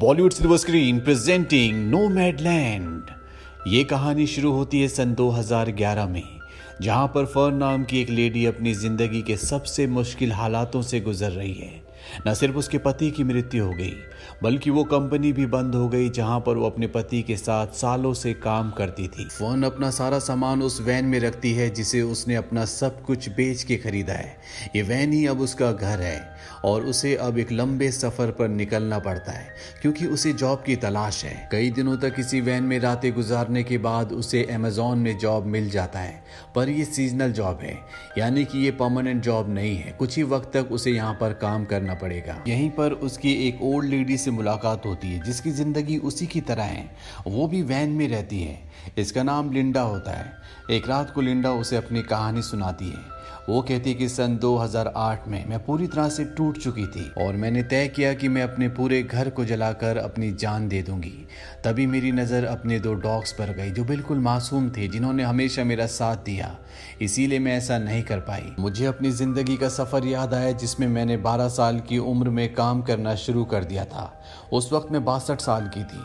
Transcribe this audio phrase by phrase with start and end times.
[0.00, 1.98] Bollywood silver screen presenting no
[2.40, 3.10] land
[3.68, 6.22] ये कहानी शुरू होती है सन 2011 में,
[6.82, 11.30] जहाँ पर फर नाम की एक लेडी अपनी ज़िंदगी के सबसे मुश्किल हालातों से गुजर
[11.30, 11.82] रही है।
[12.26, 13.92] न सिर्फ़ उसके पति की मृत्यु हो गई,
[14.42, 18.12] बल्कि वो कंपनी भी बंद हो गई जहाँ पर वो अपने पति के साथ सालों
[18.14, 22.34] से काम करती थी। फ़ोन अपना सारा सामान उस वैन में रखती है जिसे उसने
[22.34, 24.36] अपना सब कुछ बेच के खरीदा है।
[24.76, 26.18] ये वैन ही अब उसका घर है
[26.64, 31.24] और उसे अब एक लंबे सफ़र पर निकलना पड़ता है, क्योंकि उसे जॉब की तलाश
[31.24, 35.46] है। कई दिनों तक इसी वैन में रातें गुजारने के बाद उसे अमेजोन में जॉब
[35.46, 36.22] मिल जाता है,
[36.54, 37.78] पर ये सीजनल जॉब है,
[38.18, 41.64] यानी कि ये परमानेंट जॉब नहीं है। कुछ ही वक्त तक उसे यहाँ पर काम
[41.64, 46.26] करना पड़ेगा। यहीं पर उसकी एक ओल्ड लेडी से मुलाकात होती है, जिसकी ज़िंदगी उसी
[46.26, 46.90] की तरह है।
[47.26, 48.58] वो भी वैन में रहती है।
[48.98, 50.32] इसका नाम लिंडा होता है।
[50.70, 55.48] एक रात को लिंडा उसे अपनी कहानी सुनाती है। वो कहती कि सन 2008 में
[55.48, 59.02] मैं पूरी तरह से टूट चुकी थी और मैंने तय किया कि मैं अपने पूरे
[59.02, 61.26] घर को जलाकर अपनी जान दे दूँगी।
[61.64, 65.86] तभी मेरी नज़र अपने दो डॉग्स पर गई जो बिल्कुल मासूम थे, जिन्होंने हमेशा मेरा
[65.86, 66.56] साथ दिया।
[67.02, 71.16] इसीलिए मैं ऐसा नहीं कर पाई। मुझे अपनी ज़िंदगी का सफ़र याद आया, जिसमें मैंने
[71.16, 75.40] 12 साल की उम्र में काम करना शुरू कर दिया था। उस वक्त मैं बासठ
[75.40, 76.02] साल की थी।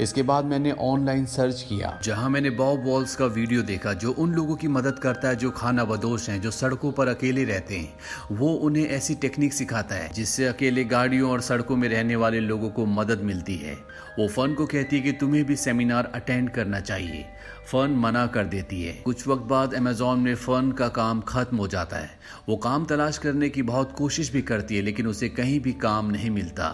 [0.00, 4.32] इसके बाद मैंने ऑनलाइन सर्च किया। जहाँ मैंने बॉब वॉल्स का वीडियो देखा, जो उन
[4.32, 7.94] लोगों की मदद करता है, जो खाना बदोश हैं, जो सड़कों पर अकेले रहते हैं,
[8.32, 12.70] वो उन्हें ऐसी टेक्निक सिखाता है, जिससे अकेले गाड़ियों और सड़कों में रहने वाले लोगों
[12.70, 13.74] को मदद मिलती है।
[14.18, 17.26] वो फन को कहती है कि तुम्हें भी सेमिनार अटेंड करना चाहिए।
[17.72, 21.68] फन मना कर देती है। कुछ वक्त बाद अमेजोन में फन का काम खत्म हो
[21.68, 22.10] जाता है।
[22.48, 26.10] वो काम तलाश करने की बहुत कोशिश भी करती है, लेकिन उसे कहीं भी काम
[26.10, 26.68] नहीं मिलता।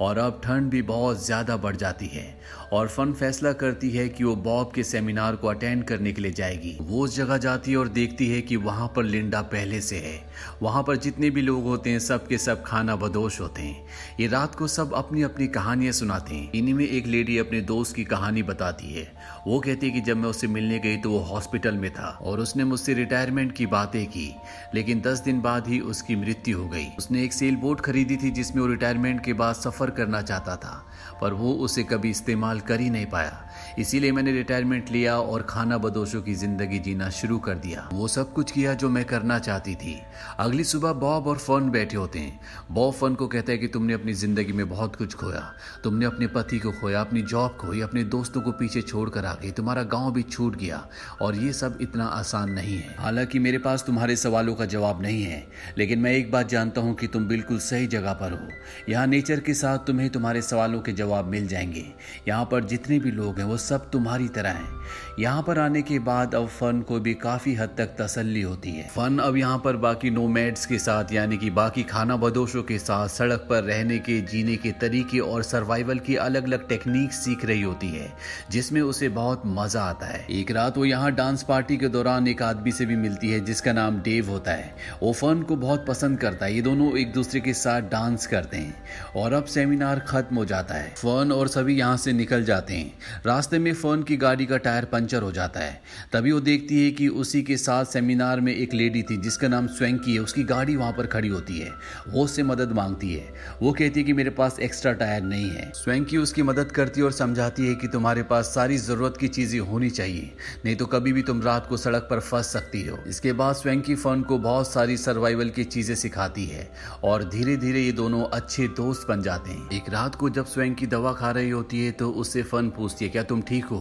[0.00, 2.40] और अब ठंड भी बहुत ज़्यादा बढ़ जाती है।
[2.72, 6.32] और फन फैसला करती है कि वो बॉब के सेमिनार को अटेंड करने के लिए
[6.32, 9.96] जाएगी। वो उस जगह जाती है और देखती है कि वहाँ पर लिंडा पहले से
[9.96, 10.18] है।
[10.62, 13.86] वहाँ पर जितने भी लोग होते हैं सब के सब खाना बदोश होते हैं।
[14.20, 17.96] ये रात को सब अपनी अपनी कहानियाँ सुनाते हैं। इन्हीं में एक लेडी अपने दोस्त
[17.96, 19.12] की कहानी बताती है।
[19.46, 22.40] वो कहती है कि जब मैं उससे मिलने गई तो वो हॉस्पिटल में था और
[22.40, 24.34] उसने मुझसे रिटायरमेंट की बातें की।
[24.74, 28.30] लेकिन दस दिन बाद ही उसकी मृत्यु हो गई। उसने एक सेल बोट खरीदी थी
[28.30, 30.87] जिसमें वो रिटायरमेंट के बाद सफ़र करना चाहता था।
[31.20, 33.40] पर वो उसे कभी इस्तेमाल कर ही नहीं पाया।
[33.78, 38.32] इसीलिए मैंने रिटायरमेंट लिया और खाना बदोशों की ज़िंदगी जीना शुरू कर दिया। वो सब
[38.32, 39.94] कुछ किया जो मैं करना चाहती थी।
[40.38, 42.40] अगली सुबह बॉब और फन बैठे होते हैं।
[42.70, 45.42] बॉब फन को कहता है कि तुमने अपनी ज़िंदगी में बहुत कुछ खोया।
[45.84, 49.50] तुमने अपने पति को खोया, अपनी जॉब खोई, अपने दोस्तों को पीछे छोड़कर आ गई।
[49.50, 50.82] तुम्हारा गाँव भी छूट गया
[51.20, 55.22] और ये सब इतना आसान नहीं है। हालाँकि मेरे पास तुम्हारे सवालों का जवाब नहीं
[55.22, 55.46] है,
[55.78, 58.48] लेकिन मैं एक बात जानता हूँ कि तुम बिल्कुल सही जगह पर हो।
[58.88, 61.86] यहाँ नेचर के साथ तुम्हें तुम्हारे सवालों के जवाब मिल जाएँगे।
[62.28, 64.76] यहाँ पर जितने भी लोग हैं, वो सब तुम्हारी तरह हैं।
[65.18, 68.86] यहाँ पर आने के बाद अब फन को भी काफ़ी हद तक तसल्ली होती है।
[68.88, 73.08] फन अब यहाँ पर बाकी नोमैड्स के साथ, यानी कि बाकी खाना बदोशों के साथ
[73.08, 77.62] सड़क पर रहने के, जीने के तरीके और सर्वाइवल की अलग अलग टेक्निक सीख रही
[77.62, 78.12] होती है,
[78.50, 82.42] जिसमें उसे बहुत मज़ा आता है। एक रात वो यहाँ डांस पार्टी के दौरान एक
[82.42, 86.18] आदमी से भी मिलती है, जिसका नाम डेव होता है। वो फन को बहुत पसंद
[86.18, 88.74] करता है, ये दोनों एक दूसरे के साथ डांस करते हैं,
[89.16, 92.92] और अब सेमिनार खत्म हो जाता है। फन और सभी यहाँ से निकल जाते हैं।
[93.26, 95.80] रास्ते में फन की गाड़ी का टायर पंचर हो जाता है।
[96.12, 99.66] तभी वो देखती है कि उसी के साथ सेमिनार में एक लेडी थी, जिसका नाम
[99.68, 101.70] स्वैंकी है। उसकी गाड़ी वहाँ पर खड़ी होती है।
[102.08, 103.32] वो उससे मदद मांगती है।
[103.62, 107.04] वो कहती है कि मेरे पास एक्स्ट्रा टायर नहीं है। स्वैंकी उसकी मदद करती है
[107.06, 110.32] और समझाती है कि तुम्हारे पास सारी ज़रूरत की चीज़ें होनी चाहिए।
[110.64, 113.94] नहीं तो कभी भी तुम रात को सड़क पर फंस सकती हो। इसके बाद स्वैंकी
[113.96, 116.70] फन को बहुत सारी सर्वाइवल की चीज़ें सिखाती है
[117.04, 120.86] और धीरे धीरे ये दोनों अच्छे दोस्त बन जाते हैं। एक रात को जब स्वैंकी
[120.88, 123.78] दवा खा रही होती है तो उससे फन पूछती है, क्या तुम ठीक हो?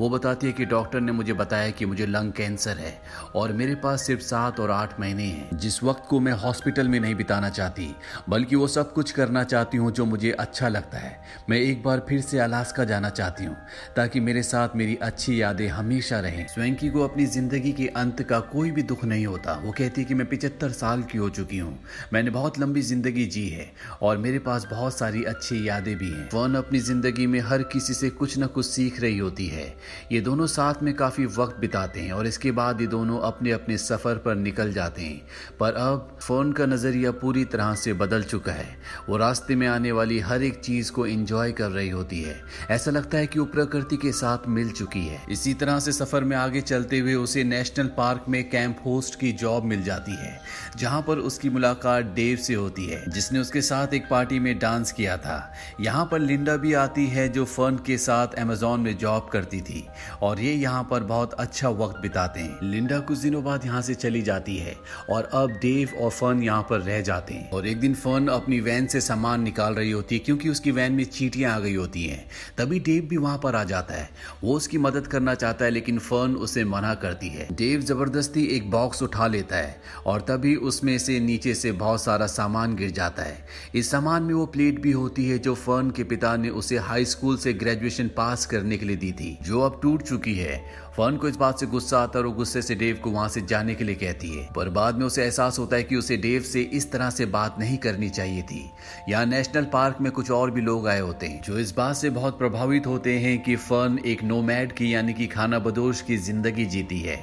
[0.00, 2.92] वो बताती है कि डॉक्टर ने मुझे बताया कि मुझे लंग कैंसर है
[3.34, 6.98] और मेरे पास सिर्फ़ सात और आठ महीने हैं। जिस वक्त को मैं हॉस्पिटल में
[7.00, 7.94] नहीं बिताना चाहती,
[8.28, 12.04] बल्कि वो सब कुछ करना चाहती हूँ जो मुझे अच्छा लगता है, मैं एक बार
[12.08, 13.56] फिर से अलास्का जाना चाहती हूँ,
[13.96, 18.40] ताकि मेरे साथ मेरी अच्छी यादें हमेशा रहें। स्वैंकी को अपनी ज़िंदगी के अंत का
[18.48, 21.58] कोई भी दुख नहीं होता। वो कहती है कि मैं पिचहत्तर साल की हो चुकी
[21.58, 21.78] हूँ।
[22.12, 23.70] मैंने बहुत लंबी ज़िंदगी जी है
[24.02, 27.94] और मेरे पास बहुत सारी अच्छी यादें भी हैं। वन अपनी ज़िंदगी में हर किसी
[27.94, 29.66] से कुछ न कुछ सीख रही होती है।
[30.12, 33.76] ये दोनों साथ में काफ़ी वक्त बिताते हैं और इसके बाद ये दोनों अपने अपने
[33.78, 35.20] सफ़र पर निकल जाते हैं।
[35.60, 38.76] पर अब फ़ोन का नज़रिया पूरी तरह से बदल चुका है।
[39.08, 42.40] वो रास्ते में आने वाली हर एक चीज़ को इंजॉय कर रही होती है।
[42.70, 46.24] ऐसा लगता है कि वो प्रकृति के साथ मिल चुकी है। इसी तरह से सफ़र
[46.24, 50.38] में आगे चलते हुए उसे नेशनल पार्क में कैंप होस्ट की जॉब मिल जाती है,
[50.76, 54.92] जहाँ पर उसकी मुलाकात डेव से होती है, जिसने उसके साथ एक पार्टी में डांस
[54.92, 59.28] किया था। यहाँ पर लिंडा भी आती है जो फर्न के साथ अमेजोन में जॉब
[59.32, 59.84] करती थी।
[60.22, 63.94] और ये यहाँ पर बहुत अच्छा वक्त बिताते हैं। लिंडा कुछ दिनों बाद यहाँ से
[63.96, 64.76] चली जाती है
[65.10, 68.60] और अब डेव और फन यहाँ पर रह जाते हैं। और एक दिन फन अपनी
[68.60, 72.04] वैन से सामान निकाल रही होती है क्योंकि उसकी वैन में चीटियाँ आ गई होती
[72.04, 72.24] हैं।
[72.58, 74.08] तभी डेव भी वहाँ पर आ जाता है।
[74.42, 78.70] वो उसकी मदद करना चाहता है लेकिन फन उसे मना करती है। डेव ज़बरदस्ती एक
[78.70, 83.22] बॉक्स उठा लेता है और तभी उसमें से नीचे से बहुत सारा सामान गिर जाता
[83.22, 83.44] है।
[83.74, 87.04] इस सामान में वो प्लेट भी होती है जो फन के पिता ने उसे हाई
[87.06, 90.64] स्कूल से ग्रेजुएशन पास करने के लिए दी थी। जो अब टूट चुकी है
[90.96, 93.40] फन को इस बात से गुस्सा आता है और गुस्से से डेव को वहाँ से
[93.40, 96.42] जाने के लिए कहती है। पर बाद में उसे एहसास होता है कि उसे डेव
[96.42, 98.60] से इस तरह से बात नहीं करनी चाहिए थी।
[99.08, 102.10] यहाँ नेशनल पार्क में कुछ और भी लोग आए होते हैं, जो इस बात से
[102.10, 106.64] बहुत प्रभावित होते हैं कि फन एक नोमैड की यानी कि खाना बदोश की ज़िंदगी
[106.66, 107.16] जीती है।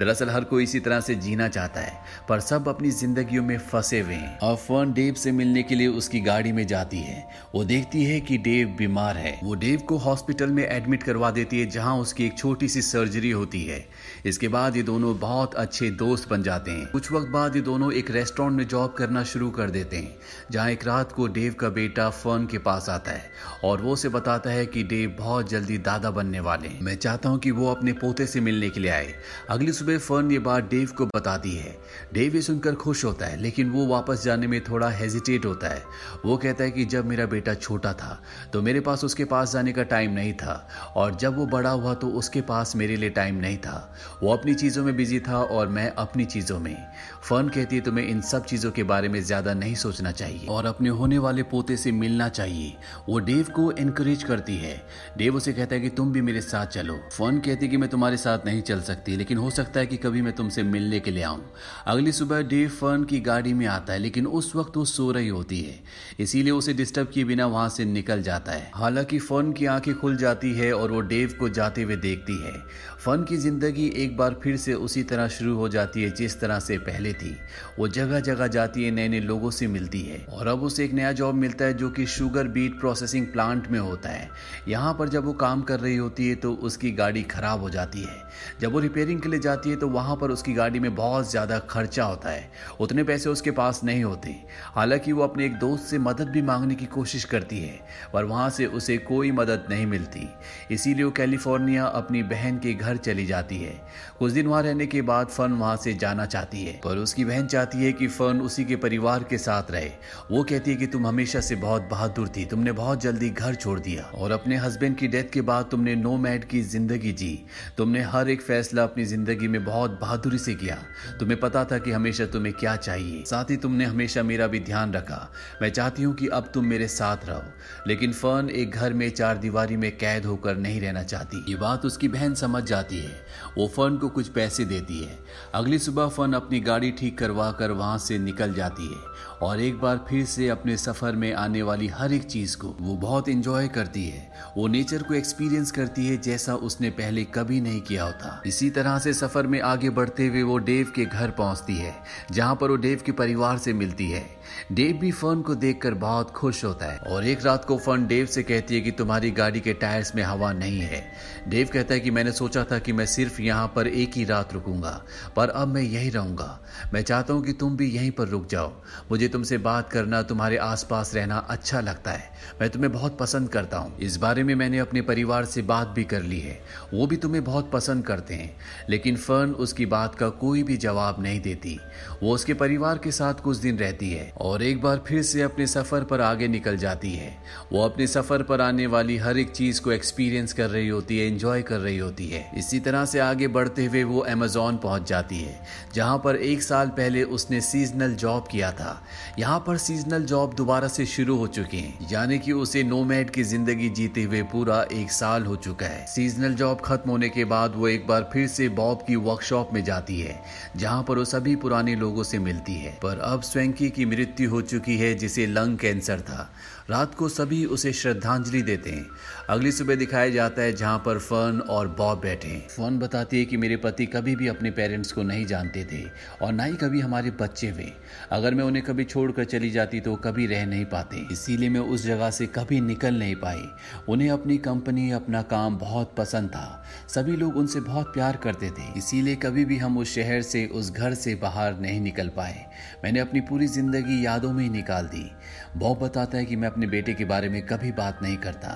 [0.00, 1.92] दरअसल हर कोई इसी तरह से जीना चाहता है,
[2.28, 5.86] पर सब अपनी जिंदगियों में फंसे हुए हैं। और फन डेव से मिलने के लिए
[5.86, 7.24] उसकी गाड़ी में जाती है।
[7.54, 11.60] वो देखती है कि डेव बीमार है। वो डेव को हॉस्पिटल में एडमिट करवा देती
[11.60, 13.84] है, जहाँ उसकी एक छोटी सी सर्जरी सर्जरी होती है।
[14.26, 17.92] इसके बाद ये दोनों बहुत अच्छे दोस्त बन जाते हैं। कुछ वक्त बाद ये दोनों
[17.92, 20.16] एक रेस्टोरेंट में जॉब करना शुरू कर देते हैं,
[20.50, 23.30] जहाँ एक रात को डेव का बेटा फर्न के पास आता है
[23.64, 27.28] और वो उसे बताता है कि डेव बहुत जल्दी दादा बनने वाले हैं। मैं चाहता
[27.28, 29.14] हूँ कि वो अपने पोते से मिलने के लिए आए।
[29.50, 31.76] अगली सुबह फर्न ये बात डेव को बताती है।
[32.14, 35.82] डेव ये सुनकर खुश होता है, लेकिन वो वापस जाने में थोड़ा हेजिटेट होता है।
[36.24, 38.20] वो कहता है कि जब मेरा बेटा छोटा था
[38.52, 40.54] तो मेरे पास उसके पास जाने का टाइम नहीं था
[40.96, 44.54] और जब वो बड़ा हुआ तो उसके पास मेरे लिए टाइम नहीं था। वो अपनी
[44.54, 46.76] चीज़ों में बिज़ी था और मैं अपनी चीज़ों में।
[47.22, 50.66] फर्न कहती है, तुम्हें इन सब चीज़ों के बारे में ज़्यादा नहीं सोचना चाहिए। और
[50.66, 52.76] अपने होने वाले पोते से मिलना चाहिए।
[53.08, 54.86] वो डेव को एनकरेज करती है।
[55.18, 57.90] डेव उसे कहता है कि, तुम भी मेरे साथ चलो। फर्न कहती है कि, मैं
[57.90, 61.10] तुम्हारे साथ नहीं चल सकती। लेकिन हो सकता है कि कभी मैं तुमसे मिलने के
[61.10, 61.52] लिए आऊँ।
[61.86, 65.28] अगली सुबह डेव फर्न की गाड़ी में आता है, लेकिन उस वक्त वो सो रही
[65.28, 65.80] होती है।
[66.20, 70.16] इसीलिए उसे डिस्टर्ब किए बिना वहाँ से निकल जाता है। हालाँकि फर्न की आँखें खुल
[70.16, 72.52] जाती है और वो डेव को जाते हुए देखती है।
[73.00, 76.58] फन की ज़िंदगी एक बार फिर से उसी तरह शुरू हो जाती है जिस तरह
[76.60, 77.30] से पहले थी।
[77.78, 80.92] वो जगह जगह जाती है नए नए लोगों से मिलती है। और अब उसे एक
[80.92, 84.28] नया जॉब मिलता है जो कि शुगर बीट प्रोसेसिंग प्लांट में होता है।
[84.68, 88.02] यहाँ पर जब वो काम कर रही होती है तो उसकी गाड़ी खराब हो जाती
[88.02, 88.18] है।
[88.60, 91.58] जब वो रिपेयरिंग के लिए जाती है तो वहाँ पर उसकी गाड़ी में बहुत ज़्यादा
[91.70, 92.50] खर्चा होता है।
[92.80, 94.36] उतने पैसे उसके पास नहीं होते।
[94.74, 97.80] हालाँकि वो अपने एक दोस्त से मदद भी मांगने की कोशिश करती है,
[98.12, 100.28] पर वहाँ से उसे कोई मदद नहीं मिलती।
[100.70, 103.80] इसीलिए वो कैलिफ़ोर्निया अपनी बहन के घर चली जाती है।
[104.18, 107.46] कुछ दिन वहाँ रहने के बाद फन वहाँ से जाना चाहती है। पर उसकी बहन
[107.46, 109.90] चाहती है कि फन उसी के परिवार के साथ रहे।
[110.30, 113.80] वो कहती है कि तुम हमेशा से बहुत बहादुर थी। तुमने बहुत जल्दी घर छोड़
[113.80, 117.44] दिया। और अपने हस्बैंड की डेथ के बाद तुमने नो मैड की ज़िंदगी जी।
[117.76, 120.76] तुमने हर एक फैसला अपनी ज़िंदगी में बहुत बहादुरी से किया।
[121.20, 124.92] तुम्हें पता था कि हमेशा तुम्हें क्या चाहिए। साथ ही तुमने हमेशा मेरा भी ध्यान
[124.92, 125.32] रखा।
[125.62, 127.42] मैं चाहती हूँ कि अब तुम मेरे साथ रहो।
[127.86, 131.84] लेकिन फन एक घर में चार दीवारी में कैद होकर नहीं रहना चाहती। ये बात
[131.84, 133.26] उसकी बहन समझ जाती है।
[133.58, 135.18] वो फन को कुछ पैसे देती है।
[135.54, 139.78] अगली सुबह फन अपनी गाड़ी ठीक करवा कर वहाँ से निकल जाती है। और एक
[139.80, 143.68] बार फिर से अपने सफ़र में आने वाली हर एक चीज़ को वो बहुत इंजॉय
[143.68, 148.42] करती है। वो नेचर को एक्सपीरियंस करती है जैसा उसने पहले कभी नहीं किया होता।
[148.46, 151.94] इसी तरह से सफ़र में आगे बढ़ते हुए वो डेव के घर पहुँचती है,
[152.32, 154.24] जहाँ पर वो डेव के परिवार से मिलती है।
[154.72, 158.26] डेव भी फन को देखकर बहुत खुश होता है और एक रात को फन डेव
[158.26, 161.04] से कहती है कि तुम्हारी गाड़ी के टायर्स में हवा नहीं है।
[161.48, 164.52] डेव कहता है कि मैंने सोचा था कि मैं सिर्फ़ यहाँ पर एक ही रात
[164.52, 165.00] रुकूँगा,
[165.36, 166.58] पर अब मैं यही रहूँगा।
[166.94, 168.72] मैं चाहता हूँ कि तुम भी यहीं पर रुक जाओ।
[169.10, 172.30] मुझे तुमसे बात करना, तुम्हारे आसपास रहना अच्छा लगता है।
[172.60, 176.04] मैं तुम्हें बहुत पसंद करता हूँ। इस बारे में मैंने अपने परिवार से बात भी
[176.04, 176.60] कर ली है।
[176.94, 178.56] वो भी तुम्हें बहुत पसंद करते हैं।
[178.88, 181.78] लेकिन फर्न उसकी बात का कोई भी जवाब नहीं देती।
[182.22, 185.66] वो उसके परिवार के साथ कुछ दिन रहती है और एक बार फिर से अपने
[185.66, 187.38] सफ़र पर आगे निकल जाती है।
[187.72, 191.26] वो अपने सफ़र पर आने वाली हर एक चीज़ को एक्सपीरियंस कर रही होती है
[191.26, 195.38] एंजॉय कर रही होती है। इसी तरह से आगे बढ़ते हुए वो अमेजोन पहुँच जाती
[195.38, 195.60] है,
[195.94, 199.02] जहाँ पर एक साल पहले उसने सीजनल जॉब किया था।
[199.38, 203.42] यहाँ पर सीजनल जॉब दोबारा से शुरू हो चुके हैं। यानी कि उसे नोमैड की
[203.44, 207.76] ज़िंदगी जीते हुए पूरा एक साल हो चुका है। सीजनल जॉब खत्म होने के बाद
[207.76, 210.40] वो एक बार फिर से बॉब की वर्कशॉप में जाती है,
[210.76, 214.60] जहाँ पर वो सभी पुराने लोगों से मिलती है। पर अब स्वैंकी की मृत्यु हो
[214.62, 216.50] चुकी है, जिसे लंग कैंसर था।
[216.90, 219.06] रात को सभी उसे श्रद्धांजलि देते हैं।
[219.50, 223.44] अगली सुबह दिखाया जाता है जहाँ पर फर्न और बॉब बैठे हैं। फर्न बताती है
[223.44, 226.02] कि मेरे पति कभी भी अपने पेरेंट्स को नहीं जानते थे,
[226.42, 227.90] और ना ही कभी हमारे बच्चे हुए।
[228.32, 232.04] अगर मैं उन्हें कभी छोड़कर चली जाती तो कभी रह नहीं पाते। इसीलिए मैं उस
[232.04, 233.62] जगह से कभी निकल नहीं पाई।
[234.08, 238.92] उन्हें अपनी कंपनी, अपना काम बहुत पसंद था। सभी लोग उनसे बहुत प्यार करते थे।
[238.98, 242.64] इसीलिए कभी भी हम उस शहर से, उस घर से बाहर नहीं निकल पाए।
[243.04, 245.30] मैंने अपनी पूरी ज़िंदगी यादों में ही निकाल दी।
[245.76, 248.70] बॉब बताता है कि मैं अपने बेटे के बारे में कभी बात नहीं करता।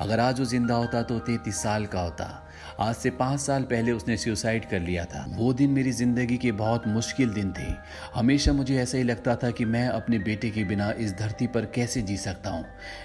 [0.00, 2.26] अगर आज वो ज़िंदा होता तो तैतीस साल का होता।
[2.80, 6.52] आज से पाँच साल पहले उसने सुसाइड कर लिया था। वो दिन मेरी ज़िंदगी के
[6.52, 7.66] बहुत मुश्किल दिन थे।
[8.14, 11.64] हमेशा मुझे ऐसा ही लगता था कि मैं अपने बेटे के बिना इस धरती पर
[11.64, 12.64] कैसे जी सकता हूँ।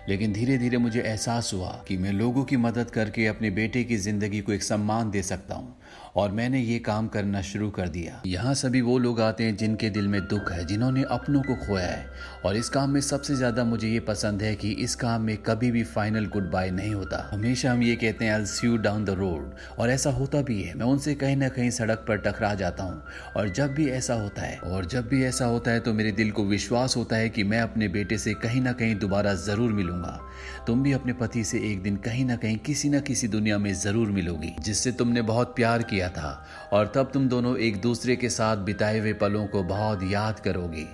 [0.10, 3.98] लेकिन धीरे धीरे मुझे एहसास हुआ कि मैं लोगों की मदद करके अपने बेटे की
[3.98, 5.76] ज़िंदगी को एक सम्मान दे सकता हूँ।
[6.16, 9.90] और मैंने ये काम करना शुरू कर दिया। यहाँ सभी वो लोग आते हैं जिनके
[9.90, 12.06] दिल में दुख है, जिन्होंने अपनों को खोया है।
[12.46, 15.72] और इस काम में सबसे ज़्यादा मुझे ये पसंद है कि इस काम में कभी
[15.72, 19.10] भी फाइनल गुड बाय नहीं होता। हमेशा हम ये कहते हैं see you down the
[19.10, 22.84] road और ऐसा होता भी है। मैं उनसे कहीं ना कहीं सड़क पर टकरा जाता
[22.84, 23.02] हूँ।
[23.38, 26.32] और जब भी ऐसा होता है, और जब भी ऐसा होता है तो मेरे दिल
[26.32, 30.20] को विश्वास होता है कि मैं अपने बेटे से कहीं ना कहीं दोबारा ज़रूर मिलूँगा।
[30.68, 33.74] तुम भी अपने पति से एक दिन कहीं ना कहीं किसी न किसी दुनिया में
[33.74, 36.32] ज़रूर मिलोगी, जिससे तुमने बहुत प्यार किया था
[36.74, 40.88] और तब तुम दोनों एक दूसरे के साथ बिताए हुए पलों को बहुत याद करोगे।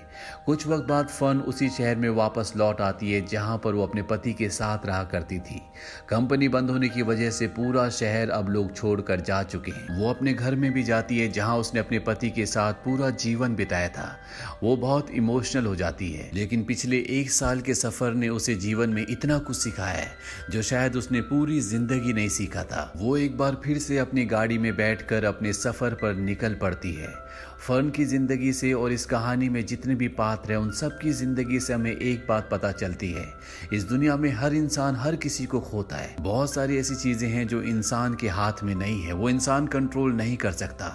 [0.46, 4.02] कुछ वक्त बाद फन उसी शहर में वापस लौट आती है जहाँ पर वो अपने
[4.04, 5.62] पति के साथ रहा करती थी।
[6.10, 10.10] कंपनी बंद होने की वजह से पूरा शहर अब लोग छोड़कर जा चुके हैं। वो
[10.10, 13.90] अपने घर में भी जाती है जहाँ उसने अपने पति के साथ पूरा जीवन बिताया
[13.90, 14.10] था।
[14.64, 18.90] वो बहुत इमोशनल हो जाती है, लेकिन पिछले एक साल के सफ़र ने उसे जीवन
[18.90, 20.12] में इतना कुछ सिखाया है
[20.52, 24.58] जो शायद उसने पूरी ज़िंदगी नहीं सीखा था। वो एक बार फिर से अपनी गाड़ी
[24.58, 27.14] में बैठकर अपने सफ़र पर निकल पड़ती है।
[27.60, 31.12] फर्न की ज़िंदगी से और इस कहानी में जितने भी पात्र हैं, उन सब की
[31.12, 33.26] ज़िंदगी से हमें एक बात पता चलती है।
[33.74, 37.48] इस दुनिया में हर इंसान हर किसी को खोता है। बहुत सारी ऐसी चीज़ें हैं
[37.48, 40.88] जो इंसान के हाथ में नहीं है। वो इंसान कंट्रोल नहीं कर सकता।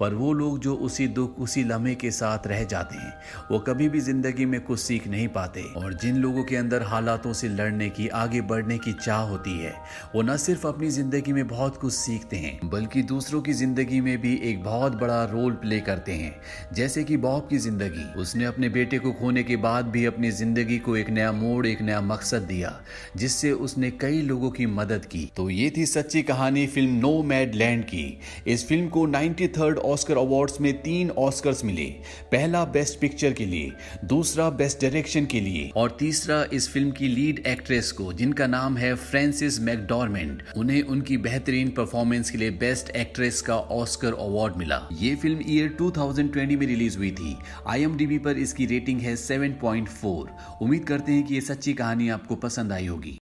[0.00, 3.12] पर वो लोग जो उसी दुख, उसी लम्हे के साथ रह जाते हैं,
[3.50, 7.32] वो कभी भी ज़िंदगी में कुछ सीख नहीं पाते। और जिन लोगों के अंदर हालातों
[7.32, 9.74] से लड़ने की, आगे बढ़ने की चाह होती है,
[10.14, 14.20] वो न सिर्फ़ अपनी ज़िंदगी में बहुत कुछ सीखते हैं, बल्कि दूसरों की ज़िंदगी में
[14.20, 16.34] भी एक बहुत बड़ा रोल प्ले करते हैं।
[16.74, 20.78] जैसे कि बॉब की ज़िंदगी। उसने अपने बेटे को खोने के बाद भी अपनी ज़िंदगी
[20.78, 22.80] को एक नया मोड़, एक नया मकसद दिया,
[23.16, 27.54] जिससे उसने कई लोगों की मदद की। तो ये थी सच्ची कहानी फ़िल्म नो मैड
[27.54, 31.86] लैंड की। इस फ़िल्म को नाइन्टी थर्ड ऑस्कर अवार्ड्स में तीन ऑस्कर्स मिले।
[32.32, 33.72] पहला बेस्ट पिक्चर के लिए,
[34.04, 38.76] दूसरा बेस्ट डायरेक्शन के लिए, और तीसरा इस फ़िल्म की लीड एक्ट्रेस को, जिनका नाम
[38.76, 44.88] है फ्रांसिस मैकडॉर्मेंट उन्हें उनकी बेहतरीन परफॉर्मेंस के लिए बेस्ट एक्ट्रेस का ऑस्कर अवार्ड मिला।
[44.92, 47.36] ये फ़िल्म ईयर 2020 में रिलीज़ हुई थी।
[47.66, 47.86] आई
[48.18, 50.28] पर इसकी रेटिंग है 7.4
[50.62, 53.18] उम्मीद करते हैं कि ये सच्ची कहानी आपको पसंद आई होगी।